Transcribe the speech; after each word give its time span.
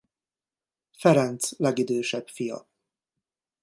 Ferenc 0.91 1.49
legidősebb 1.57 2.27
fia. 2.27 2.65